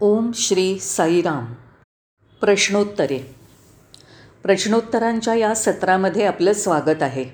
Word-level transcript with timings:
ओम 0.00 0.30
श्री 0.34 0.78
साईराम. 0.78 1.44
प्रश्नोत्तरे. 2.40 3.34
प्रश्नोत्तरांच्या 4.42 5.34
या 5.34 5.54
सत्रामध्ये 5.54 6.26
आपलं 6.26 6.52
स्वागत 6.52 7.02
आहे. 7.02 7.24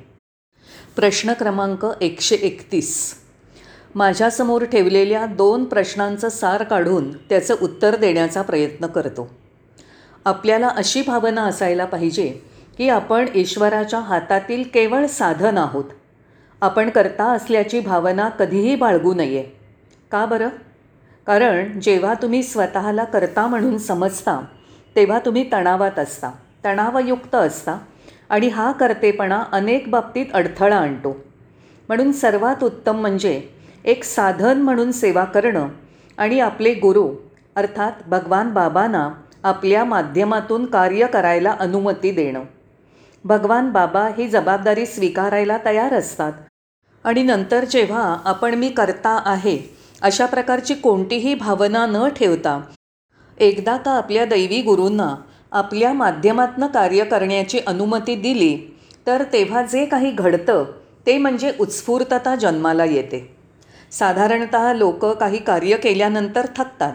प्रश्न 0.97 1.33
क्रमांक 1.33 1.87
एकशे 2.01 2.35
एकतीस. 2.35 3.15
माझ्यासमोर 3.95 4.65
ठेवलेल्या 4.65 5.27
दोन 5.27 5.65
प्रश्नांचं 5.65 6.29
सार 6.29 6.63
काढून 6.63 7.13
त्याचं 7.13 7.55
उत्तर 7.63 7.97
देण्याचा 7.97 8.43
प्रयत्न 8.43 8.87
करतो. 8.87 9.31
आपल्याला 10.25 10.69
अशी 10.69 11.03
भावना 11.03 11.43
असायला 11.43 11.85
पाहिजे 11.85 12.43
की 12.79 12.89
आपण 12.89 13.29
ईश्वराच्या 13.35 14.01
हातातील 14.01 14.63
केवळ 14.63 15.07
साधन 15.07 15.59
आहोत. 15.59 15.85
आपण 16.61 16.91
करता 16.91 17.25
असल्याची 17.25 17.81
भावना 17.81 18.29
कधीही 18.29 18.77
बाळगू 18.77 19.15
नये. 19.15 19.43
का 20.11 20.25
बरं? 20.25 20.49
कारण 21.27 21.81
जेव्हा 21.81 22.15
तुम्ही 22.15 22.43
स्वतःला 22.43 23.05
करता 23.05 23.47
म्हणून 23.47 23.79
समजता 23.79 24.41
तेव्हा 24.97 25.19
तुम्ही 25.19 25.53
तणावात 25.53 25.99
असता 25.99 26.31
तणावयुक्त 26.65 27.35
असता 27.35 27.79
आणि 28.29 28.49
हा 28.49 28.73
कर्तेपणा 28.73 29.43
अनेक 29.53 29.91
बाबतीत 29.91 30.27
अडथळा 30.35 30.77
आणतो. 30.77 31.17
म्हणून 31.89 32.13
सर्वात 32.13 32.65
उत्तम 32.65 33.01
म्हणजे 33.01 33.43
एक 33.85 34.05
साधन 34.05 34.63
म्हणून 34.63 34.93
सेवा 34.93 35.25
करणं 35.25 35.69
आणि 36.17 36.41
आपले 36.41 36.75
गुरु 36.75 37.09
अर्थात 37.57 37.93
भगवान 38.07 38.53
बाबांना 38.53 39.09
आपल्या 39.43 39.85
माध्यमातून 39.85 40.67
कार्य 40.67 41.07
करायला 41.07 41.57
अनुमती 41.61 42.11
देणं. 42.11 42.43
भगवान 43.25 43.71
बाबा 43.71 44.09
ही 44.19 44.29
जबाबदारी 44.29 44.87
स्वीकारायला 44.87 45.59
तयार 45.65 45.95
असतात. 45.95 46.33
आणि 47.05 47.23
नंतर 47.23 47.65
जेव्हा 47.65 48.17
आपण 48.25 48.55
मी 48.55 48.69
करता 48.69 49.23
आहे 49.27 49.82
अशा 50.03 50.27
प्रकारची 50.27 50.75
कोणतीही 50.75 51.35
भावना 51.35 51.85
न 51.87 52.09
ठेवता 52.09 52.61
एकदा 53.39 53.77
का 53.77 53.91
आपल्या 53.91 54.25
दैवी 54.25 54.61
गुरूंना 54.63 55.15
आपल्या 55.53 55.93
माध्यमातनं 55.93 56.67
कार्य 56.67 57.05
करण्याची 57.05 57.59
अनुमती 57.67 58.15
दिली 58.15 58.57
तर 59.07 59.23
तेव्हा 59.33 59.63
जे 59.63 59.85
काही 59.87 60.11
घडतं 60.11 60.65
ते 61.07 61.19
म्हणजे 61.19 61.53
उत्स्फूर्तता 61.61 62.35
जन्माला 62.37 62.85
येते. 62.85 63.37
साधारणत 63.93 64.57
लोक 64.77 65.05
काही 65.07 65.39
कार्य 65.39 65.77
केल्यानंतर 65.77 66.47
थकतात. 66.57 66.93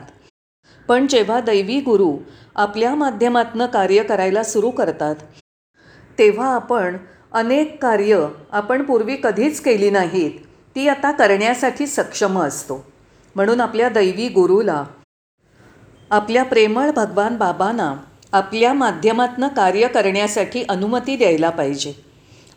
पण 0.87 1.07
जेव्हा 1.07 1.39
दैवी 1.39 1.79
गुरु 1.79 2.11
आपल्या 2.55 2.93
माध्यमातनं 2.95 3.65
कार्य 3.65 4.03
करायला 4.03 4.43
सुरू 4.43 4.69
करतात 4.69 5.15
तेव्हा 6.19 6.53
आपण 6.55 6.97
अनेक 7.31 7.81
कार्य 7.81 8.25
आपण 8.51 8.83
पूर्वी 8.83 9.15
कधीच 9.23 9.59
केली 9.59 9.89
नाहीत 9.89 10.45
ती 10.75 10.87
आता 10.87 11.11
करण्यासाठी 11.11 11.87
सक्षम 11.87 12.39
असतो. 12.39 12.83
म्हणून 13.37 13.61
आपल्या 13.61 13.89
दैवी 13.89 14.27
गुरुला 14.27 14.83
आपल्या 16.11 16.43
प्रेमळ 16.43 16.91
भगवान 16.91 17.35
बाबांना 17.37 17.93
आपल्या 18.31 18.73
माध्यमातनं 18.73 19.47
कार्य 19.47 19.87
करण्यासाठी 19.87 20.63
अनुमती 20.69 21.17
द्यायला 21.17 21.49
पाहिजे. 21.49 21.93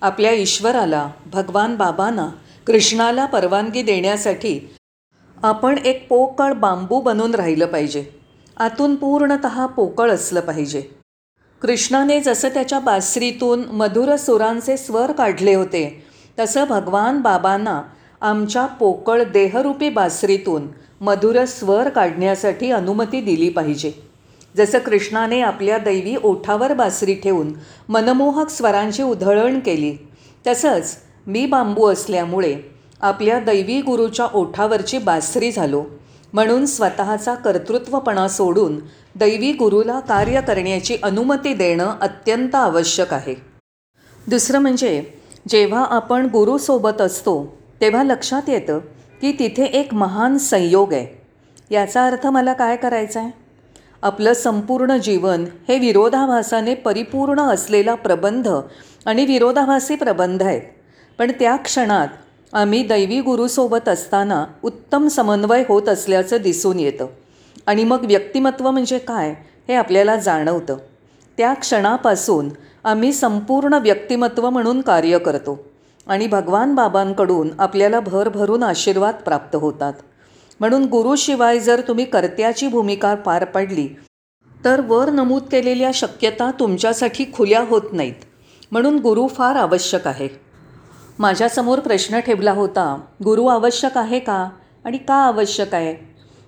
आपल्या 0.01 0.33
ईश्वराला 0.33 1.11
भगवान 1.27 1.77
बाबांना 1.77 2.29
कृष्णाला 2.67 3.27
परवानगी 3.27 3.83
देण्यासाठी 3.83 4.59
आपण 5.43 5.79
एक 5.85 6.09
पोकळ 6.09 6.53
बांबू 6.53 7.01
बनून 7.01 7.35
राहिलं 7.35 7.67
पाहिजे. 7.67 8.05
आतून 8.57 8.95
पूर्णत 8.95 9.47
पोकळ 9.77 10.11
असलं 10.11 10.41
पाहिजे. 10.41 10.81
कृष्णाने 11.63 12.21
जसं 12.21 12.49
त्याच्या 12.49 12.79
बासरीतून 12.79 13.65
मधुर 13.65 14.17
सुरांचे 14.17 14.77
स्वर 14.77 15.13
काढले 15.13 15.55
होते 15.55 16.05
तसं 16.39 16.65
भगवान 16.65 17.21
बाबांना 17.21 17.83
आमच्या 18.21 18.67
पोकळ 18.67 19.23
देहरूपी 19.23 19.89
बासरीतून 19.91 20.67
मधुर 21.01 21.45
स्वर 21.45 21.89
काढण्यासाठी 21.89 22.71
अनुमती 22.71 23.21
दिली 23.21 23.49
पाहिजे. 23.49 23.93
जसं 24.57 24.79
कृष्णाने 24.79 25.41
आपल्या 25.41 25.79
दैवी 25.79 26.15
ओठावर 26.23 26.75
बासरी 26.75 27.15
ठेवून 27.15 27.53
मनमोहक 27.89 28.49
स्वरांची 28.49 29.03
उधळण 29.03 29.59
केली 29.61 29.97
तसंच 30.47 30.97
मी 31.27 31.47
बांबू 31.47 31.87
असल्यामुळे 31.87 32.57
आपल्या 33.01 33.39
दैवी 33.39 33.81
गुरुच्या 33.81 34.27
ओठावरची 34.35 34.99
बासरी 34.99 35.53
झालो. 35.53 35.85
म्हणून 36.33 36.67
स्वतःचा 36.67 37.35
कर्तृत्वपणा 37.35 38.29
सोडून 38.29 38.79
दैवी 39.15 39.53
गुरुला 39.53 40.01
कार्य 40.01 40.41
करण्याची 40.41 40.97
अनुमती 41.03 41.55
देणं 41.55 41.95
अत्यंत 42.01 42.55
आवश्यक 42.55 43.15
आहे. 43.15 43.35
दुसरं 44.27 44.59
म्हणजे 44.59 45.03
जेव्हा 45.49 45.85
आपण 45.85 46.27
गुरुसोबत 46.27 47.01
असतो 47.01 47.60
तेव्हा 47.81 48.03
लक्षात 48.03 48.49
येतं 48.49 48.79
की 49.21 49.33
तिथे 49.33 49.65
एक 49.65 49.95
महान 49.95 50.37
संयोग 50.39 50.93
आहे. 50.93 51.23
याचा 51.71 52.07
अर्थ 52.07 52.27
मला 52.27 52.53
काय 52.53 52.77
करायचा 52.77 53.21
आहे 53.21 53.31
आपलं 54.03 54.35
संपूर्ण 54.35 54.97
जीवन 54.97 55.45
हे 55.69 55.79
विरोधाभासाने 55.79 56.75
परिपूर्ण 56.75 57.41
असलेला 57.41 57.95
प्रबंध 57.95 58.49
आणि 59.07 59.25
विरोधाभासी 59.25 59.97
प्रबंध 59.97 60.43
आहेत. 60.43 60.63
पण 61.19 61.33
त्या 61.41 61.57
क्षणात 61.57 62.09
आम्ही 62.53 62.83
दैवी 62.83 63.21
गुरुसोबत 63.21 63.89
असताना 63.89 64.45
उत्तम 64.63 65.09
समन्वय 65.09 65.65
होत 65.69 65.89
असल्याचं 65.89 66.37
दिसून 66.43 66.79
येतं. 66.79 67.07
आणि 67.67 67.85
मग 67.85 68.05
व्यक्तिमत्व 68.05 68.71
म्हणजे 68.71 68.99
काय 68.99 69.35
हे 69.69 69.75
आपल्याला 69.75 70.17
जाणवतं. 70.17 70.77
त्या 71.37 71.55
क्षणापासून 71.55 72.49
आम्ही 72.85 73.13
संपूर्ण 73.13 73.75
व्यक्तिमत्व 73.75 74.51
म्हणून 74.51 74.81
कार्य 74.81 75.19
करतो. 75.19 75.70
आणि 76.11 76.27
भगवान 76.27 76.75
बाबांकडून 76.75 77.51
आपल्याला 77.59 78.01
भरभरून 78.01 78.63
आशीर्वाद 78.63 79.15
प्राप्त 79.15 79.57
होतात. 79.57 79.93
म्हणून 80.61 80.85
गुरुशिवाय 80.85 81.59
जर 81.59 81.81
तुम्ही 81.89 82.05
कर्त्याची 82.05 82.67
भूमिका 82.67 83.15
पार 83.15 83.45
पाडली 83.45 83.89
तर 84.65 84.81
वर 84.81 85.11
नमूद 85.11 85.43
केलेल्या 85.43 85.91
शक्यता 85.95 86.51
तुमच्यासाठी 86.61 87.25
खुल्या 87.35 87.65
होत 87.69 87.93
नाहीत. 87.93 88.15
म्हणून 88.73 88.99
गुरु 88.99 89.27
फार 89.27 89.57
आवश्यक 89.57 90.07
आहे. 90.07 90.29
माझ्यासमोर 91.19 91.79
प्रश्न 91.79 92.21
ठेवला 92.21 92.53
होता 92.53 92.97
गुरु 93.25 93.47
आवश्यक 93.47 93.99
आहे 93.99 94.19
का? 94.19 94.49
आणि 94.85 94.99
का 94.99 95.15
आवश्यक 95.15 95.75
आहे? 95.75 95.95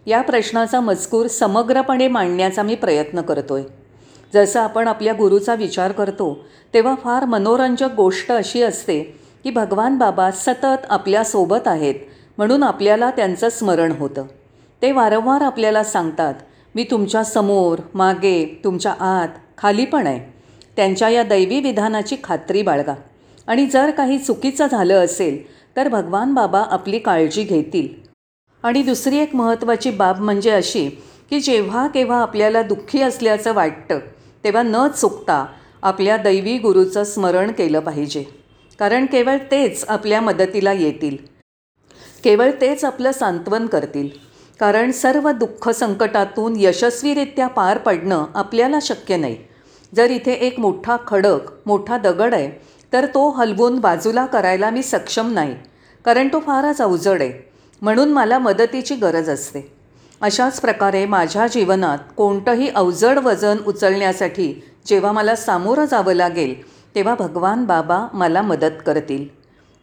या 0.06 0.22
प्रश्नाचा 0.22 0.80
मजकूर 0.80 1.26
समग्रपणे 1.26 2.08
मांडण्याचा 2.08 2.62
मी 2.62 2.74
प्रयत्न 2.74 3.20
करतो 3.20 3.54
आहे 3.54 3.64
जसं 4.34 4.60
आपण 4.60 4.88
आपल्या 4.88 5.12
गुरुचा 5.12 5.54
विचार 5.54 5.92
करतो 5.92 6.36
तेव्हा 6.74 6.94
फार 6.94 7.24
मनोरंजक 7.24 7.94
गोष्ट 7.96 8.32
अशी 8.32 8.62
असते 8.62 9.21
की 9.44 9.50
भगवान 9.50 9.98
बाबा 9.98 10.30
सतत 10.30 10.86
आपल्यासोबत 10.90 11.68
आहेत 11.68 11.94
म्हणून 12.38 12.62
आपल्याला 12.62 13.10
त्यांचं 13.10 13.48
स्मरण 13.48 13.92
होतं. 13.92 14.24
ते 14.82 14.92
वारंवार 14.92 15.40
आपल्याला 15.40 15.84
सांगतात 15.84 16.34
मी 16.74 16.84
तुमच्यासमोर 16.84 17.78
मागे 17.94 18.60
तुमच्या 18.64 18.92
आत 18.92 19.28
खाली 19.58 19.84
पण 19.84 20.06
आहे. 20.06 20.32
त्यांच्या 20.76 21.08
या 21.08 21.22
दैवी 21.22 21.60
विधानाची 21.60 22.16
खात्री 22.24 22.62
बाळगा. 22.62 22.94
आणि 23.46 23.66
जर 23.66 23.90
काही 23.90 24.18
चुकीचं 24.18 24.66
झालं 24.66 25.04
असेल 25.04 25.42
तर 25.76 25.88
भगवान 25.88 26.34
बाबा 26.34 26.60
आपली 26.60 26.98
काळजी 26.98 27.42
घेतील. 27.42 27.88
आणि 28.62 28.82
दुसरी 28.82 29.18
एक 29.18 29.34
महत्त्वाची 29.34 29.90
बाब 29.90 30.20
म्हणजे 30.20 30.50
अशी 30.50 30.88
की 31.30 31.40
जेव्हा 31.40 31.86
केव्हा 31.86 32.22
आपल्याला 32.22 32.62
दुःखी 32.62 33.02
असल्याचं 33.02 33.54
वाटतं 33.54 33.98
तेव्हा 34.44 34.62
न 34.62 34.88
चुकता 34.88 35.46
आपल्या 35.82 36.16
दैवी 36.16 36.58
गुरुचं 36.58 37.04
स्मरण 37.04 37.52
केलं 37.52 37.80
पाहिजे. 37.80 38.41
कारण 38.82 39.06
केवळ 39.06 39.36
तेच 39.36 39.84
आपल्या 39.88 40.20
मदतीला 40.20 40.72
येतील. 40.72 41.16
केवळ 42.24 42.50
तेच 42.60 42.84
आपलं 42.84 43.12
सांत्वन 43.12 43.66
करतील. 43.66 44.08
कारण 44.60 44.90
सर्व 44.90 45.30
दुःख 45.30 45.68
संकटातून 45.70 46.54
यशस्वीरित्या 46.56 47.46
पार 47.46 47.78
पडणं 47.78 48.26
आपल्याला 48.34 48.78
शक्य 48.82 49.16
नाही. 49.16 49.36
जर 49.96 50.10
इथे 50.10 50.32
एक 50.32 50.60
मोठा 50.60 50.96
खडक 51.06 51.40
मोठा 51.66 51.98
दगड 51.98 52.34
आहे 52.34 52.50
तर 52.92 53.06
तो 53.06 53.30
हलवून 53.30 53.78
बाजूला 53.78 54.26
करायला 54.26 54.70
मी 54.70 54.82
सक्षम 54.82 55.32
नाही. 55.32 55.54
कारण 56.04 56.28
तो 56.28 56.40
फारच 56.40 56.80
अवजड 56.80 57.22
आहे. 57.22 57.52
म्हणून 57.82 58.08
मला 58.08 58.38
मदतीची 58.38 58.94
गरज 58.94 59.28
असते. 59.28 59.72
अशाच 60.20 60.60
प्रकारे 60.60 61.06
माझ्या 61.06 61.46
जीवनात 61.46 61.98
कोणतंही 62.16 62.68
अवजड 62.68 63.18
वजन 63.18 63.56
उचलण्यासाठी 63.66 64.62
जेव्हा 64.86 65.12
मला 65.12 65.36
सामोरं 65.36 65.84
जावं 65.84 66.12
लागेल 66.12 66.71
तेव्हा 66.94 67.14
भगवान 67.14 67.64
बाबा 67.64 68.06
मला 68.12 68.42
मदत 68.42 68.82
करतील. 68.86 69.24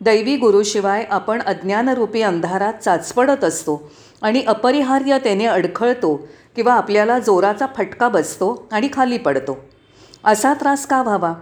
दैवी 0.02 0.36
गुरुशिवाय 0.38 1.06
आपण 1.10 1.42
अज्ञानरूपी 1.42 2.22
अंधारात 2.22 2.74
चाचपडत 2.74 3.44
असतो 3.44 3.92
आणि 4.22 4.44
अपरिहार्यतेने 4.48 5.46
अडखळतो 5.46 6.28
किंवा 6.56 6.74
आपल्याला 6.74 7.20
जोराचा 7.20 7.66
फटका 7.78 8.10
बसतो 8.10 8.68
आणि 8.72 8.90
खाली 8.94 9.18
पडतो. 9.18 9.58
असा 10.24 10.54
त्रास 10.54 10.86
का 10.86 11.02
व्हावा? 11.02 11.34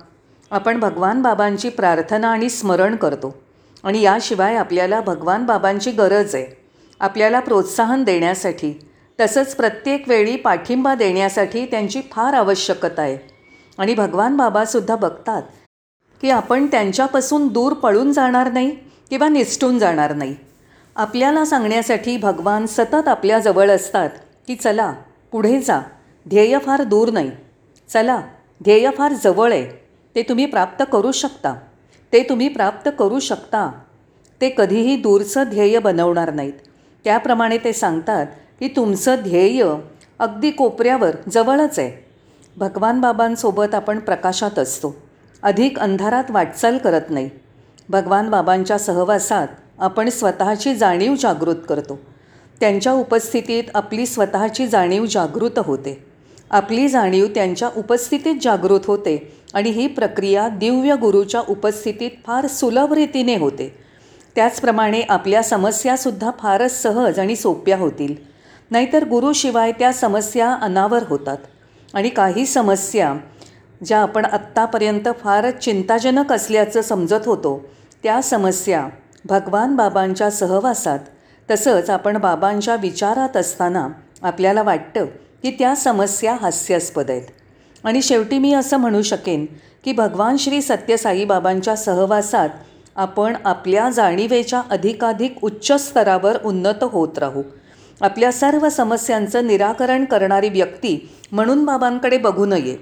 आपण 0.52 0.80
भगवान 0.80 1.22
बाबांची 1.22 1.69
प्रार्थना 1.69 2.28
आणि 2.28 2.50
स्मरण 2.50 2.96
करतो 2.96 3.36
आणि 3.84 4.02
याशिवाय 4.02 4.56
आपल्याला 4.56 5.02
भगवान 5.02 5.46
बाबांची 5.46 5.92
गरज 5.92 6.36
आहे. 6.36 6.46
आपल्याला 7.00 7.40
प्रोत्साहन 7.40 8.04
देण्यासाठी 8.04 8.80
तसंच 9.19 9.56
प्रत्येक 9.56 10.10
वेळी 10.10 10.36
पाठिंबा 10.36 10.96
देण्यासाठी 10.96 11.66
त्यांची 11.66 12.02
फार 12.12 12.34
आवश्यकता 12.34 13.02
आहे. 13.02 13.37
आणि 13.77 13.94
भगवान 13.94 14.38
बाबासुद्धा 14.38 14.95
बघतात 14.95 15.41
की 16.21 16.29
आपण 16.29 16.68
त्यांच्यापासून 16.68 17.47
दूर 17.47 17.74
पळून 17.74 18.12
जाणार 18.13 18.51
नाही 18.51 18.71
किंवा 19.09 19.29
निसटून 19.29 19.79
जाणार 19.79 20.13
नाही. 20.13 20.35
आपल्याला 20.95 21.45
सांगण्यासाठी 21.45 22.18
भगवान 22.18 22.65
सतत 22.65 23.07
आपल्याजवळ 23.07 23.69
असतात 23.69 24.09
की 24.47 24.56
चला 24.56 24.94
पुढे 25.31 25.62
जा 25.62 25.81
ध्येय 26.27 26.57
फार 26.59 26.83
दूर 26.83 27.09
नाही. 27.09 27.31
चला 27.89 28.21
ध्येय 28.63 28.89
फार 28.97 29.13
जवळ 29.24 29.51
आहे. 29.51 29.88
ते 30.15 30.21
तुम्ही 30.21 30.45
प्राप्त 30.45 30.83
करू 30.91 31.12
शकता. 31.12 31.53
ते 32.13 32.23
तुम्ही 32.23 32.47
प्राप्त 32.47 32.89
करू 33.00 33.19
शकता. 33.19 33.71
ते 34.41 34.50
कधीही 34.57 34.95
दूरचं 34.95 35.44
ध्येय 35.44 35.80
बनवणार 35.80 36.33
नाहीत. 36.33 36.53
त्याप्रमाणे 37.03 37.57
ते 37.57 37.73
सांगतात 37.73 38.25
की 38.59 38.68
तुमचं 38.68 39.15
ध्येय 39.19 39.65
अगदी 40.19 40.51
कोपऱ्यावर 40.51 41.15
जवळच 41.31 41.80
आहे. 41.80 42.06
भगवान 42.57 43.01
बाबांसोबत 43.01 43.75
आपण 43.75 44.00
प्रकाशात 44.00 44.59
असतो. 44.59 44.95
अधिक 45.44 45.80
अंधारात 45.80 46.24
वाटचाल 46.30 46.77
करत 46.77 47.01
नाही. 47.09 47.30
भगवान 47.89 48.30
बाबांच्या 48.30 48.77
सहवासात 48.77 49.48
आपण 49.80 50.09
स्वतःची 50.09 50.75
जाणीव 50.75 51.15
जागृत 51.15 51.56
करतो. 51.69 52.00
त्यांच्या 52.59 52.94
उपस्थितीत 52.94 53.63
आपली 53.75 54.06
स्वतःची 54.06 54.68
जाणीव 54.68 55.06
जागृत 55.06 55.59
होते. 55.59 56.06
आपली 56.51 56.88
जाणीव 56.88 57.27
त्यांच्या 57.36 57.69
उपस्थितीत 57.77 58.36
जागृत 58.42 58.80
होते 58.86 59.33
आणि 59.54 59.69
ही 59.69 59.88
प्रक्रिया 59.88 60.48
दिव्य 60.48 60.95
गुरूच्या 60.95 61.42
उपस्थितीत 61.50 62.12
फार 62.27 62.48
सुलभ 62.48 62.94
रीतीने 62.94 63.38
होते. 63.38 63.77
त्याचप्रमाणे 64.36 65.01
आपल्या 65.01 65.44
समस्यासुद्धा 65.44 66.31
फारच 66.39 66.81
सहज 66.81 67.19
आणि 67.19 67.36
सोप्या 67.36 67.77
होतील. 67.77 68.15
नाहीतर 68.71 69.06
गुरुशिवाय 69.06 69.71
त्या 69.71 69.94
समस्या 69.94 70.54
अनावर 70.54 71.04
होतात. 71.07 71.38
आणि 71.97 72.09
काही 72.09 72.45
समस्या 72.45 73.13
ज्या 73.85 73.99
आपण 73.99 74.25
आत्तापर्यंत 74.25 75.07
फारच 75.19 75.57
चिंताजनक 75.57 76.31
असल्याचं 76.31 76.81
समजत 76.81 77.25
होतो 77.25 77.65
त्या 78.03 78.21
समस्या 78.21 78.88
भगवान 79.25 79.75
बाबांच्या 79.75 80.31
सहवासात 80.31 80.99
तसंच 81.51 81.89
आपण 81.89 82.17
बाबांच्या 82.17 82.75
विचारात 82.75 83.38
असताना 83.38 83.88
आपल्याला 84.21 84.61
वाटतं 84.61 85.05
की 85.44 85.51
त्या 85.51 85.75
समस्या 85.75 86.38
हास्यास्पद 86.41 87.09
आहेत. 87.09 87.21
आणि 87.83 88.01
शेवटी 88.01 88.38
मी 88.38 88.53
असं 88.53 88.77
म्हणू 88.77 89.01
शकेन 89.01 89.45
की 89.85 89.91
भगवान 89.91 90.38
श्री 90.38 90.61
सत्यसाईबाबांच्या 90.61 91.75
सहवासात 91.75 92.49
आपण 92.95 93.35
आपल्या 93.45 93.89
जाणीवेच्या 93.89 94.61
अधिकाधिक 94.69 95.44
उच्च 95.44 95.88
स्तरावर 95.88 96.38
उन्नत 96.45 96.83
होत 96.83 97.17
राहू. 97.17 97.41
आपल्या 98.01 98.31
सर्व 98.31 98.67
समस्यांचं 98.69 99.47
निराकरण 99.47 100.05
करणारी 100.05 100.49
व्यक्ती 100.49 101.09
म्हणून 101.31 101.63
बाबांकडे 101.65 102.17
बघू 102.17 102.45
नये. 102.45 102.75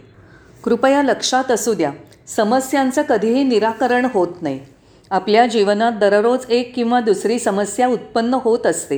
कृपया 0.64 1.02
लक्षात 1.04 1.52
असू 1.52 1.74
द्या 1.74 1.92
समस्यांचं 2.28 3.02
कधीही 3.02 3.44
निराकरण 3.44 4.08
होत 4.14 4.42
नाही. 4.42 4.60
आपल्या 5.12 5.46
जीवनात 5.48 5.92
दररोज 5.92 6.46
एक 6.50 6.76
किंवा 6.76 7.00
दुसरी 7.00 7.40
समस्या 7.40 7.88
उत्पन्न 7.88 8.34
होत 8.34 8.66
असते 8.66 8.98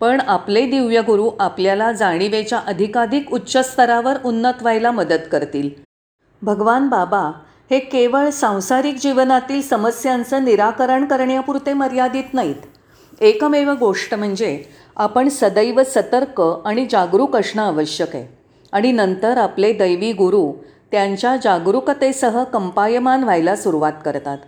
पण 0.00 0.20
आपले 0.20 0.66
दिव्य 0.66 1.00
गुरु 1.00 1.30
आपल्याला 1.40 1.92
जाणीवेच्या 1.92 2.58
अधिकाधिक 2.58 3.32
उच्च 3.32 3.56
स्तरावर 3.56 4.14
उन्नत 4.24 4.62
व्हायला 4.62 4.90
मदत 4.90 5.28
करतील. 5.32 5.70
भगवान 6.42 6.88
बाबा 6.88 7.30
हे 7.70 7.78
केवळ 7.78 8.30
सांसारिक 8.30 8.96
जीवनातील 8.96 9.62
समस्यांचं 9.62 10.44
निराकरण 10.44 11.04
करण्यापुरते 11.04 11.72
मर्यादित 11.72 12.34
नाहीत. 12.34 12.54
एकमेव 13.20 13.70
गोष्ट 13.70 14.14
म्हणजे 14.14 14.64
आपण 14.96 15.28
सदैव 15.28 15.82
सतर्क 15.82 16.42
आणि 16.64 16.86
जागरूक 16.90 17.36
असणं 17.36 17.62
आवश्यक 17.62 18.16
आहे. 18.16 18.38
आणि 18.72 18.92
नंतर 18.92 19.38
आपले 19.38 19.72
दैवी 19.72 20.12
गुरु 20.12 20.52
त्यांच्या 20.90 21.36
जागरूकतेसह 21.36 22.44
कंपायमान 22.44 23.24
व्हायला 23.24 23.56
सुरुवात 23.56 23.92
करतात. 24.04 24.38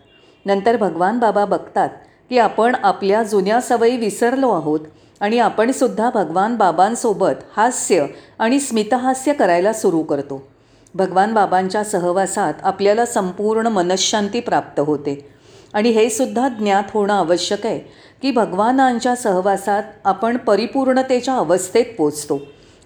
नंतर 0.47 0.77
भगवान 0.77 1.19
बाबा 1.19 1.45
बघतात 1.45 1.89
की 2.31 2.39
आपण 2.39 2.75
आपल्या 2.83 3.23
जुन्या 3.23 3.61
सवयी 3.61 3.97
विसरलो 3.97 4.51
आहोत 4.51 4.81
आणि 5.21 5.39
आपणसुद्धा 5.39 6.11
भगवान 6.15 6.57
बाबांसोबत 6.57 7.43
हास्य 7.57 8.07
आणि 8.39 8.61
स्मितहास्य 8.61 9.33
करायला 9.33 9.73
सुरू 9.73 10.03
करतो. 10.03 10.47
भगवान 10.95 11.35
बाबांच्या 11.35 11.85
सहवासात 11.85 12.55
आपल्याला 12.63 13.07
संपूर्ण 13.07 13.67
मनशांती 13.67 14.41
प्राप्त 14.41 14.81
होते. 14.81 15.29
आणि 15.75 15.91
हे 15.91 16.11
सुद्धा 16.11 16.49
ज्ञात 16.49 16.83
होणं 16.95 17.15
आवश्यक 17.15 17.67
आहे 17.67 17.81
की 18.23 18.31
भगवानांच्या 18.31 19.17
सहवासात 19.17 19.83
आपण 20.05 20.37
परिपूर्णतेच्या 20.37 21.35
अवस्थेत 21.35 21.85
पोचतो. 21.99 22.41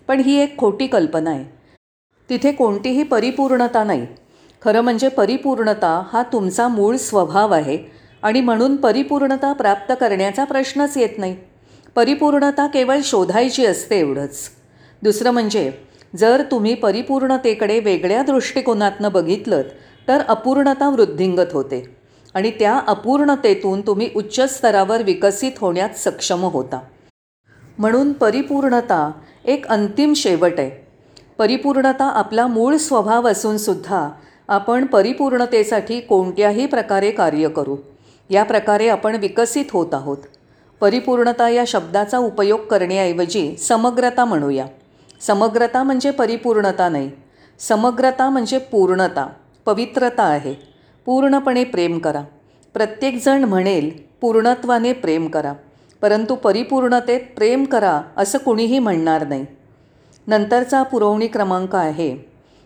पण 0.09 0.21
ही 0.21 0.39
एक 0.39 0.59
खोटी 0.59 0.87
कल्पना 0.87 1.31
आहे. 1.31 1.45
तिथे 2.31 2.53
कोणतीही 2.53 3.03
परिपूर्णता 3.03 3.85
नाही. 3.85 4.07
खरं 4.65 4.81
म्हणजे 4.81 5.09
परिपूर्णता 5.09 6.03
हा 6.13 6.23
तुमचा 6.23 6.69
मूळ 6.69 6.97
स्वभाव 6.97 7.55
आहे 7.55 7.79
आणि 8.23 8.41
म्हणून 8.41 8.77
परिपूर्णता 8.77 9.53
प्राप्त 9.53 9.93
करण्याचा 10.01 10.45
प्रश्नच 10.45 10.97
येत 10.97 11.19
नाही. 11.19 11.37
परिपूर्णता 11.95 12.67
केवळ 12.67 12.99
शोधायची 13.05 13.67
असते 13.67 13.99
एवढंच. 13.99 14.39
दुसरं 15.03 15.31
म्हणजे 15.31 15.73
जर 16.17 16.43
तुम्ही 16.51 16.75
परिपूर्णतेकडे 16.75 17.81
वेगळ्या 17.81 18.23
दृष्टिकोनातनं 18.23 19.13
बघितलं 19.13 19.63
तर 20.09 20.21
अपूर्णता 20.29 20.89
वृद्धिंगत 20.89 21.53
होते. 21.53 22.00
आणि 22.35 22.51
त्या 22.51 22.81
अपूर्णतेतून 22.87 23.81
तुम्ही 23.81 24.11
उच्च 24.17 24.57
स्तरावर 24.57 25.03
विकसित 25.03 25.53
होण्यात 25.59 25.91
सक्षम 25.91 26.41
होता. 26.41 26.81
म्हणून 27.79 28.13
परिपूर्णता 28.13 29.11
एक 29.45 29.67
अंतिम 29.67 30.13
शेवट 30.13 30.53
आहे. 30.59 30.87
परिपूर्णता 31.39 32.05
आपला 32.05 32.47
मूळ 32.47 32.77
स्वभाव 32.77 33.31
असूनसुद्धा 33.31 34.09
आपण 34.49 34.87
परिपूर्णतेसाठी 34.87 36.01
कोणत्याही 36.01 36.67
प्रकारे 36.67 37.11
कार्य 37.11 37.49
करू. 37.49 37.77
या 38.31 38.43
प्रकारे 38.43 38.89
आपण 38.89 39.17
विकसित 39.17 39.65
होत 39.73 39.95
आहोत. 39.95 40.17
परिपूर्णता 40.81 41.49
या 41.49 41.65
शब्दाचा 41.67 42.19
उपयोग 42.19 42.61
करण्याऐवजी 42.61 43.57
समग्रता 43.57 44.25
म्हणूया. 44.25 44.67
समग्रता 45.21 45.83
म्हणजे 45.83 46.11
परिपूर्णता 46.11 46.89
नाही. 46.89 47.11
समग्रता 47.59 48.31
म्हणजे 48.31 48.59
पूर्णता 48.59 49.29
पवित्रता 49.67 50.23
आहे. 50.23 50.70
पूर्णपणे 51.07 51.65
प्रेम 51.65 51.99
करा. 51.99 52.23
प्रत्येकजण 52.75 53.45
म्हणेल 53.45 53.91
पूर्णत्वाने 54.21 54.93
प्रेम 54.93 55.29
करा. 55.29 55.53
परंतु 56.03 56.35
परिपूर्णतेत 56.35 57.21
प्रेम 57.37 57.65
करा 57.65 58.03
असं 58.17 58.39
कुणीही 58.39 58.79
म्हणणार 58.79 59.27
नाही. 59.27 59.47
नंतरचा 60.27 60.83
पुरवणी 60.83 61.27
क्रमांक 61.27 61.75
आहे 61.75 62.17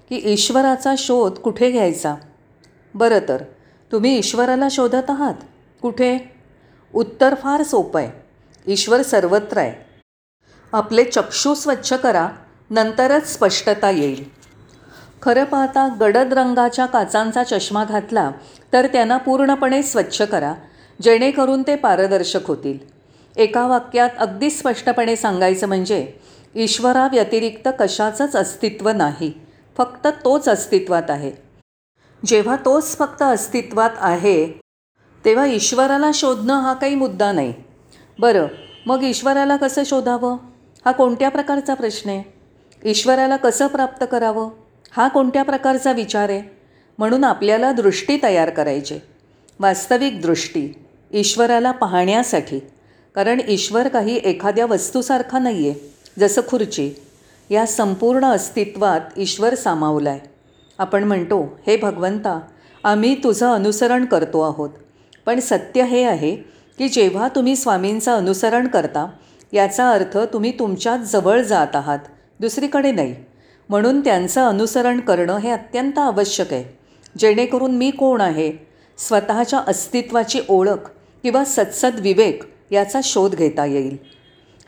की 0.09 0.21
ईश्वराचा 0.25 0.95
शोध 0.99 1.33
कुठे 1.33 1.71
घ्यायचा? 1.71 2.15
बरं 2.95 3.19
तर 3.29 3.43
तुम्ही 3.93 4.19
ईश्वराला 4.19 4.69
शोधत 4.71 5.11
आहात? 5.11 5.35
कुठे? 5.83 6.19
उत्तर 6.95 7.35
फार 7.35 7.63
सोपं 7.63 8.01
आहे. 8.01 8.11
ईश्वर 8.73 9.03
सर्वत्र 9.03 9.59
आहे. 9.59 10.01
आपले 10.73 11.05
चक्षू 11.05 11.55
स्वच्छ 11.55 11.93
करा 11.93 12.29
नंतरच 12.71 13.33
स्पष्टता 13.33 13.91
येईल. 13.91 14.44
खरं 15.25 15.45
पाहता 15.45 15.87
गडद 16.00 16.33
रंगाच्या 16.33 16.87
काचांचा 16.87 17.43
चष्मा 17.43 17.85
घातला 17.85 18.31
तर 18.73 18.87
त्यांना 18.87 19.16
पूर्णपणे 19.16 19.83
स्वच्छ 19.83 20.23
करा 20.23 20.52
जेणेकरून 21.02 21.62
ते 21.62 21.76
पारदर्शक 21.76 22.47
होतील. 22.47 22.78
एका 23.37 23.66
वाक्यात 23.66 24.11
अगदी 24.19 24.50
स्पष्टपणे 24.50 25.14
सांगायचं 25.16 25.66
म्हणजे 25.66 26.07
ईश्वराव्यतिरिक्त 26.54 27.69
कशाचंच 27.78 28.37
अस्तित्व 28.37 28.88
नाही 28.88 29.33
फक्त 29.76 30.07
तोच 30.25 30.49
अस्तित्वात 30.49 31.11
आहे. 31.11 31.31
जेव्हा 32.23 32.57
तोच 32.57 32.97
फक्त 32.97 33.23
अस्तित्वात 33.23 33.90
आहे 33.99 34.47
तेव्हा 35.25 35.47
ईश्वराला 35.47 36.11
शोधणं 36.14 36.61
हा 36.61 36.75
काही 36.75 36.95
मुद्दा 36.95 37.31
नाही. 37.33 37.52
बरं 38.19 38.47
मग 38.87 39.02
ईश्वराला 39.02 39.57
कसं 39.57 39.83
शोधावं? 39.87 40.37
हा 40.85 40.93
कोणत्या 40.93 41.28
प्रकारचा 41.28 41.75
प्रश्न 41.75 42.11
आहे? 42.11 42.23
ईश्वराला 42.83 43.37
कसं 43.37 43.66
प्राप्त 43.66 44.04
करावं? 44.12 44.49
हा 44.97 45.09
कोणत्या 45.09 45.43
प्रकारचा 45.43 45.93
विचार 45.93 46.29
आहे? 46.29 46.43
म्हणून 46.99 47.25
आपल्याला 47.25 47.73
दृष्टी 47.73 48.19
तयार 48.23 48.51
करायची. 48.51 48.99
वास्तविक 49.61 50.21
दृष्टी 50.23 50.69
ईश्वराला 51.13 51.71
पाहण्यासाठी. 51.71 52.59
कारण 53.15 53.41
ईश्वर 53.49 53.89
काही 53.89 54.21
एखाद्या 54.25 54.67
वस्तूसारखा 54.67 55.39
नाही 55.39 55.69
आहे 55.69 55.95
जसं 56.19 56.41
खुर्ची. 56.49 56.93
या 57.51 57.67
संपूर्ण 57.67 58.25
अस्तित्वात 58.25 59.01
ईश्वर 59.17 59.55
सामावला 59.55 60.11
आहे 60.11 60.21
आपण 60.79 61.05
म्हणतो 61.05 61.59
हे 61.67 61.77
भगवंता 61.77 62.41
आम्ही 62.85 63.15
तुझं 63.15 63.47
अनुसरण 63.47 64.05
करतो 64.05 64.41
आहोत. 64.41 64.71
पण 65.27 65.41
सत्य 65.41 65.85
हे 65.85 66.03
आहे 66.05 66.37
की 66.79 66.89
जेव्हा 66.89 67.29
तुम्ही 67.29 67.57
स्वामींचं 67.57 68.17
अनुसरण 68.17 68.67
करता 68.67 69.07
याचा 69.53 69.91
अर्थ 69.91 70.19
तुम्ही 70.19 70.59
तुमच्याच 70.59 71.13
जवळ 71.13 71.41
जात 71.43 71.77
आहात. 71.77 71.99
दुसरीकडे 72.41 72.93
नाही. 72.93 73.15
म्हणून 73.68 74.00
त्यांचं 74.00 74.49
अनुसरण 74.49 75.00
करणं 75.00 75.37
हे 75.37 75.50
अत्यंत 75.50 75.99
आवश्यक 75.99 76.52
आहे. 76.52 76.78
जेणेकरून 77.18 77.76
मी 77.76 77.90
कोण 77.90 78.21
आहे? 78.21 78.52
स्वतःच्या 78.99 79.59
अस्तित्वाची 79.59 80.40
ओळख 80.49 80.90
किंवा 81.23 81.44
सत्सद 81.44 82.00
विवेक 82.00 82.42
याचा 82.71 83.00
शोध 83.04 83.35
घेता 83.35 83.66
येईल. 83.66 83.97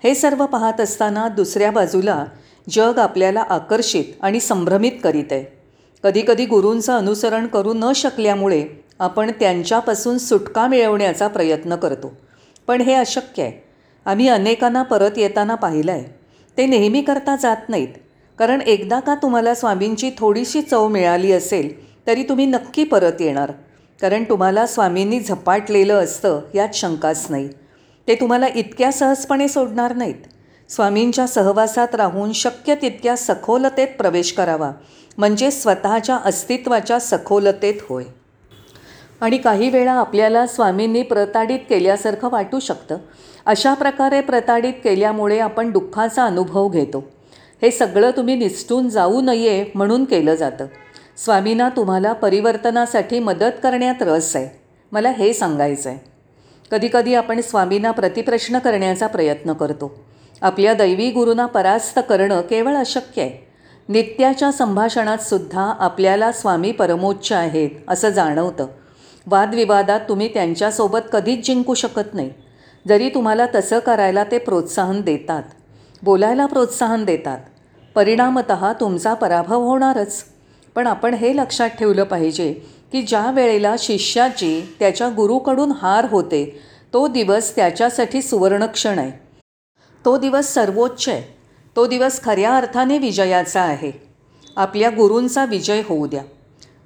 हे 0.04 0.14
सर्व 0.14 0.46
पाहत 0.46 0.80
असताना 0.80 1.28
दुसऱ्या 1.28 1.70
बाजूला 1.70 2.24
जग 2.70 2.98
आपल्याला 2.98 3.40
आकर्षित 3.40 4.04
आणि 4.20 4.40
संभ्रमित 4.40 4.92
करीत 5.04 5.24
आहे. 5.30 5.44
कधीकधी 6.02 6.46
गुरूंचं 6.46 6.92
अनुसरण 6.98 7.46
करू 7.46 7.72
न 7.74 7.92
शकल्यामुळे 7.92 8.66
आपण 8.98 9.30
त्यांच्यापासून 9.40 10.18
सुटका 10.18 10.66
मिळवण्याचा 10.66 11.28
प्रयत्न 11.28 11.76
करतो. 11.76 12.16
पण 12.66 12.80
हे 12.80 12.94
अशक्य 12.94 13.42
आहे. 13.42 13.64
आम्ही 14.04 14.28
अनेकांना 14.28 14.82
परत 14.82 15.10
येताना 15.16 15.54
पाहिलं 15.54 15.92
आहे 15.92 16.04
ते 16.56 16.66
नेहमी 16.66 17.02
करता 17.02 17.36
जात 17.36 17.68
नाहीत. 17.68 17.88
कारण 18.38 18.60
एकदा 18.60 19.00
का 19.00 19.14
तुम्हाला 19.14 19.54
स्वामींची 19.54 20.10
थोडीशी 20.18 20.62
चव 20.62 20.88
मिळाली 20.88 21.32
असेल 21.32 22.06
तरी 22.06 22.22
तुम्ही 22.22 22.46
नक्की 22.46 22.84
परत 22.84 23.20
येणार. 23.20 23.52
कारण 24.00 24.24
तुम्हाला 24.24 24.66
स्वामींनी 24.66 25.20
झपाटलेलं 25.20 25.94
असतं 25.94 26.40
यात 26.54 26.68
शंकाच 26.74 27.26
नाही. 27.30 27.48
ते 28.08 28.14
तुम्हाला 28.14 28.46
इतक्या 28.54 28.92
सहजपणे 28.92 29.48
सोडणार 29.48 29.94
नाहीत. 29.94 30.14
स्वामींच्या 30.68 31.26
सहवासात 31.26 31.94
राहून 31.94 32.32
शक्य 32.32 32.74
तितक्या 32.74 33.16
सखोलतेत 33.16 33.88
प्रवेश 33.98 34.32
करावा 34.32 34.72
म्हणजे 35.18 35.50
स्वतःच्या 35.50 36.16
अस्तित्वाच्या 36.16 36.98
सखोलतेत 36.98 37.74
होय. 37.88 38.04
आणि 39.20 39.36
काही 39.36 39.70
वेळा 39.70 39.92
आपल्याला 39.92 40.46
स्वामींनी 40.46 41.02
प्रताडित 41.02 41.58
केल्यासारखं 41.68 42.28
वाटू 42.30 42.60
शकतं. 42.60 42.98
अशा 43.46 43.74
प्रकारे 43.74 44.20
प्रताडित 44.20 44.72
केल्यामुळे 44.84 45.38
आपण 45.38 45.70
दुःखाचा 45.70 46.24
अनुभव 46.24 46.68
घेतो. 46.68 47.15
हे 47.62 47.70
सगळं 47.70 48.10
तुम्ही 48.10 48.34
निसटून 48.34 48.88
जाऊ 48.88 49.20
नये 49.20 49.64
म्हणून 49.74 50.04
केलं 50.04 50.34
जातं. 50.34 50.66
स्वामींना 51.24 51.68
तुम्हाला 51.68 52.12
परिवर्तनासाठी 52.12 53.18
मदत 53.18 53.52
करण्यात 53.62 53.94
रस 54.00 54.36
आहे. 54.36 54.48
मला 54.92 55.10
हे 55.10 55.32
सांगायचं 55.32 55.90
आहे 55.90 55.98
कधीकधी 56.70 57.14
आपण 57.14 57.40
स्वामींना 57.40 57.90
प्रतिप्रश्न 57.90 58.58
करण्याचा 58.58 59.06
प्रयत्न 59.06 59.52
करतो. 59.52 60.04
आपल्या 60.42 60.74
दैवी 60.74 61.10
गुरूंना 61.10 61.46
परास्त 61.46 61.98
करणं 62.08 62.40
केवळ 62.40 62.74
अशक्य 62.74 63.22
आहे. 63.22 63.46
नित्याच्या 63.88 64.52
संभाषणात 64.52 65.18
सुद्धा 65.18 65.74
आपल्याला 65.80 66.32
स्वामी 66.32 66.72
परमोच्च 66.72 67.32
आहेत 67.32 67.70
असं 67.88 68.10
जाणवतं. 68.10 68.66
वादविवादात 69.26 70.00
तुम्ही 70.08 70.34
त्यांच्यासोबत 70.34 70.98
कधीच 71.12 71.46
जिंकू 71.46 71.74
शकत 71.74 72.14
नाही. 72.14 72.30
जरी 72.88 73.08
तुम्हाला 73.08 73.46
तसं 73.54 73.78
करायला 73.78 74.24
ते 74.24 74.38
प्रोत्साहन 74.38 75.00
देतात. 75.00 75.42
बोलायला 76.02 76.46
प्रोत्साहन 76.46 77.04
देतात. 77.04 77.38
परिणामत 77.94 78.52
तुमचा 78.80 79.14
पराभव 79.14 79.62
होणारच. 79.62 80.24
पण 80.74 80.86
आपण 80.86 81.14
हे 81.14 81.36
लक्षात 81.36 81.68
ठेवलं 81.68 82.04
पाहिजे 82.04 82.52
की 82.92 83.02
ज्या 83.02 83.30
वेळेला 83.30 83.74
शिष्याची 83.78 84.76
त्याच्या 84.78 85.08
गुरुकडून 85.08 85.72
हार 85.72 86.06
होते 86.10 86.60
तो 86.92 87.06
दिवस 87.08 87.54
त्याच्यासाठी 87.56 88.22
सुवर्णक्षण 88.22 88.98
आहे. 88.98 89.10
तो 90.04 90.16
दिवस 90.18 90.52
सर्वोच्च 90.54 91.08
आहे. 91.08 91.22
तो 91.76 91.86
दिवस 91.86 92.22
खऱ्या 92.22 92.56
अर्थाने 92.56 92.98
विजयाचा 92.98 93.62
आहे. 93.62 93.92
आपल्या 94.56 94.90
गुरूंचा 94.90 95.44
विजय 95.44 95.82
होऊ 95.88 96.06
द्या. 96.06 96.22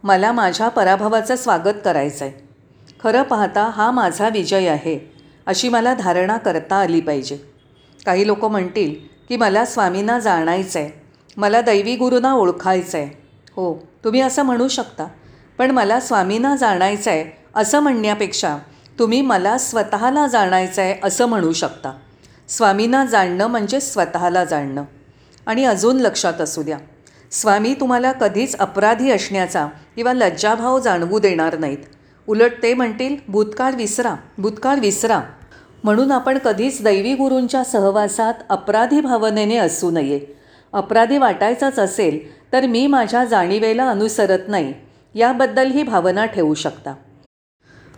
मला 0.05 0.33
माझ्या 0.33 0.69
पराभवाचं 0.69 1.37
स्वागत 1.37 1.83
करायचं 1.85 2.25
आहे 2.25 2.49
खरं 3.05 3.23
पाहता 3.23 3.63
हा 3.65 3.91
माझा 3.91 4.29
विजय 4.29 4.69
आहे 4.69 4.99
अशी 5.47 5.69
मला 5.69 5.95
धारणा 5.95 6.37
करता 6.37 6.77
आली 6.77 7.01
पाहिजे. 7.01 7.50
काही 8.07 8.27
लोक 8.27 8.45
म्हणतील 8.45 8.95
की 9.29 9.37
मला 9.37 9.65
स्वामींना 9.65 10.19
जाणायचं 10.19 10.79
आहे 10.79 10.91
मला 11.37 11.61
दैवी 11.61 11.97
गुरूंना 11.97 12.33
ओळखायचं 12.33 12.99
आहे 12.99 13.07
हो 13.57 13.75
तुम्ही 14.05 14.21
असं 14.21 14.43
म्हणू 14.43 14.69
शकता. 14.69 15.07
पण 15.59 15.71
मला 15.71 16.01
स्वामींना 16.01 16.57
जाणायचं 16.57 17.11
आहे 17.11 17.25
असं 17.55 17.81
म्हणण्यापेक्षा 17.81 18.57
तुम्ही 18.99 19.21
मला 19.23 19.59
स्वतःला 19.59 20.27
जाणायचं 20.27 20.83
आहे 20.83 20.95
असं 21.03 21.27
म्हणू 21.27 21.53
शकता. 21.53 21.93
स्वामींना 22.49 23.05
जाणणं 23.05 23.47
म्हणजे 23.47 23.81
स्वतःला 23.81 24.45
जाणणं. 24.45 24.85
आणि 25.47 25.65
अजून 25.65 25.97
लक्षात 25.97 26.41
असू 26.41 26.63
द्या 26.63 26.79
स्वामी 27.31 27.75
तुम्हाला 27.75 28.13
कधीच 28.13 28.57
अपराधी 28.57 29.11
असण्याचा 29.11 29.67
किंवा 29.97 30.13
लज्जाभाव 30.13 30.79
जाणवू 30.81 31.19
देणार 31.19 31.59
नाहीत. 31.59 31.79
उलट 32.27 32.53
ते 32.63 32.75
म्हणतील 32.75 33.17
भूतकाळ 33.29 33.75
विसरा 33.75 34.15
भूतकाळ 34.39 34.79
विसरा. 34.79 35.21
म्हणून 35.85 36.13
आपण 36.13 36.39
कधीच 36.39 36.83
दैवी 36.85 37.15
गुरूंच्या 37.15 37.65
सहवासात 37.65 38.35
अपराधी 38.49 39.01
भावनेने 39.01 39.57
असू 39.57 39.91
नये. 39.91 40.21
अपराधी 40.73 41.19
वाटायचाच 41.19 41.79
असेल 41.79 42.19
तर 42.53 42.67
मी 42.67 42.87
माझ्या 42.87 43.25
जाणीवेला 43.25 43.89
अनुसरत 43.91 44.49
नाही. 44.49 44.75
याबद्दल 45.15 45.71
ही 45.71 45.83
भावना 45.83 46.27
ठेवू 46.27 46.55
शकता. 46.55 46.95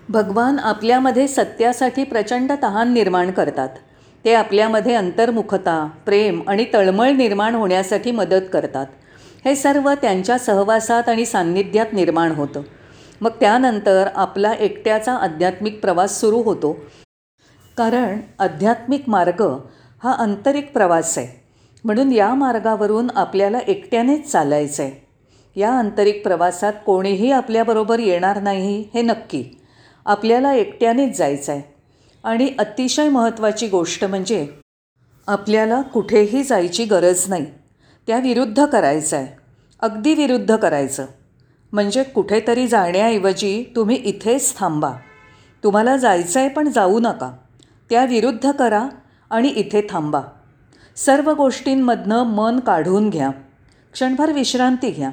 भगवान 0.08 0.58
आपल्यामध्ये 0.58 1.28
सत्यासाठी 1.28 2.04
प्रचंड 2.04 2.52
तहान 2.62 2.92
निर्माण 2.92 3.30
करतात. 3.30 3.68
ते 4.24 4.34
आपल्यामध्ये 4.34 4.94
अंतर्मुखता 4.94 5.88
प्रेम 6.06 6.42
आणि 6.48 6.64
तळमळ 6.74 7.10
निर्माण 7.10 7.54
होण्यासाठी 7.54 8.10
मदत 8.10 8.46
करतात. 8.52 8.86
हे 9.44 9.54
सर्व 9.56 9.92
त्यांच्या 10.02 10.38
सहवासात 10.38 11.08
आणि 11.08 11.26
सान्निध्यात 11.26 11.86
निर्माण 11.92 12.32
होतं. 12.32 12.62
मग 13.20 13.30
त्यानंतर 13.40 14.08
आपला 14.14 14.52
एकट्याचा 14.52 15.14
आध्यात्मिक 15.14 15.80
प्रवास 15.80 16.20
सुरू 16.20 16.42
होतो. 16.42 16.76
कारण 17.76 18.20
आध्यात्मिक 18.38 19.08
मार्ग 19.08 19.42
हा 20.02 20.12
आंतरिक 20.12 20.72
प्रवास 20.72 21.18
आहे. 21.18 21.40
म्हणून 21.84 22.12
या 22.12 22.34
मार्गावरून 22.34 23.08
आपल्याला 23.16 23.58
एकट्यानेच 23.58 24.30
चालायचं 24.30 24.82
आहे 24.82 25.60
या 25.60 25.72
आंतरिक 25.72 26.22
प्रवासात 26.24 26.72
कोणीही 26.86 27.30
आपल्याबरोबर 27.30 27.98
येणार 27.98 28.40
नाही 28.42 28.88
हे 28.94 29.02
नक्की. 29.02 29.44
आपल्याला 30.06 30.52
एकट्यानेच 30.54 31.16
जायचं 31.18 31.52
आहे 31.52 31.62
आणि 32.24 32.50
अतिशय 32.58 33.08
महत्त्वाची 33.08 33.68
गोष्ट 33.68 34.04
म्हणजे 34.04 34.46
आपल्याला 35.28 35.80
कुठेही 35.82 36.42
जायची 36.42 36.84
गरज 36.84 37.28
नाही. 37.28 37.46
त्या 38.06 38.18
विरुद्ध 38.18 38.64
करायचं 38.66 39.16
आहे 39.16 39.26
अगदी 39.82 40.14
विरुद्ध 40.14 40.56
करायचं. 40.56 41.06
म्हणजे 41.72 42.02
कुठेतरी 42.02 42.66
जाण्याऐवजी 42.68 43.72
तुम्ही 43.76 43.96
इथेच 43.96 44.56
थांबा. 44.58 44.92
तुम्हाला 45.64 45.96
जायचं 45.96 46.40
आहे 46.40 46.48
पण 46.48 46.68
जाऊ 46.68 47.00
नका. 47.00 47.30
त्या 47.92 48.04
विरुद्ध 48.04 48.52
करा 48.52 48.88
आणि 49.30 49.48
इथे 49.48 49.86
थांबा. 49.90 50.20
सर्व 50.96 51.32
गोष्टींमधनं 51.32 52.22
मन 52.22 52.60
काढून 52.60 53.10
घ्या. 53.10 53.30
क्षणभर 53.92 54.32
विश्रांती 54.32 54.90
घ्या. 54.90 55.10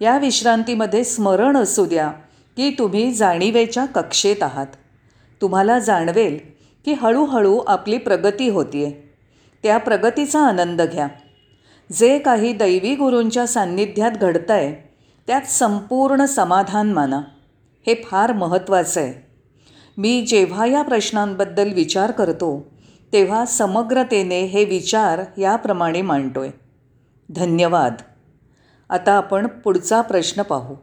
या 0.00 0.18
विश्रांतीमध्ये 0.18 1.04
स्मरण 1.04 1.56
असू 1.56 1.86
द्या 1.86 2.08
की 2.56 2.70
तुम्ही 2.78 3.12
जाणीवेच्या 3.12 3.84
कक्षेत 3.84 4.42
आहात. 4.42 4.66
तुम्हाला 5.40 5.78
जाणवेल 5.78 6.38
की 6.84 6.92
हळूहळू 6.92 7.58
आपली 7.66 7.98
प्रगती 7.98 8.48
होती 8.48 8.84
आहे 8.84 9.14
त्या 9.62 9.78
प्रगतीचा 9.78 10.40
आनंद 10.40 10.82
घ्या. 10.82 11.08
जे 11.92 12.18
काही 12.18 12.52
दैवी 12.52 12.94
गुरूंच्या 12.94 13.46
सान्निध्यात 13.46 14.10
घडतं 14.10 14.54
आहे 14.54 14.94
त्यात 15.26 15.42
संपूर्ण 15.42 16.24
समाधान 16.24 16.92
माना. 16.92 17.20
हे 17.86 17.94
फार 17.94 18.32
महत्त्वाचं 18.32 19.00
आहे. 19.00 19.25
मी 19.98 20.22
जेव्हा 20.22 20.66
या 20.66 20.82
प्रश्नांबद्दल 20.82 21.72
विचार 21.72 22.10
करतो 22.10 22.66
तेव्हा 23.12 23.44
समग्रतेने 23.44 24.42
हे 24.42 24.64
विचार 24.64 25.20
याप्रमाणे 25.38 26.02
मांडतोय. 26.02 26.50
धन्यवाद. 27.30 27.94
आता 28.90 29.12
आपण 29.12 29.46
पुढचा 29.46 30.00
प्रश्न 30.00 30.42
पाहू. 30.42 30.74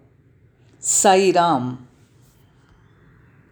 साईराम. 0.82 1.76